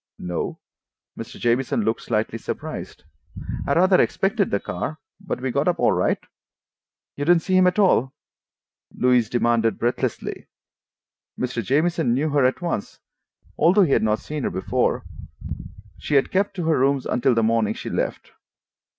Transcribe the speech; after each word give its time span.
"No." 0.17 0.57
Mr. 1.15 1.39
Jamieson 1.39 1.83
looked 1.83 2.01
slightly 2.01 2.39
surprised. 2.39 3.03
"I 3.67 3.73
rather 3.75 4.01
expected 4.01 4.49
the 4.49 4.59
car, 4.59 4.97
but 5.19 5.39
we 5.39 5.51
got 5.51 5.67
up 5.67 5.77
all 5.77 5.91
right." 5.91 6.17
"You 7.15 7.23
didn't 7.25 7.43
see 7.43 7.55
him 7.55 7.67
at 7.67 7.77
all?" 7.77 8.11
Louise 8.97 9.29
demanded 9.29 9.77
breathlessly. 9.77 10.47
Mr. 11.39 11.63
Jamieson 11.63 12.15
knew 12.15 12.29
her 12.29 12.43
at 12.45 12.63
once, 12.63 12.97
although 13.59 13.83
he 13.83 13.91
had 13.93 14.01
not 14.01 14.17
seen 14.17 14.41
her 14.41 14.49
before. 14.49 15.05
She 15.99 16.15
had 16.15 16.31
kept 16.31 16.55
to 16.55 16.65
her 16.65 16.79
rooms 16.79 17.05
until 17.05 17.35
the 17.35 17.43
morning 17.43 17.75
she 17.75 17.91
left. 17.91 18.31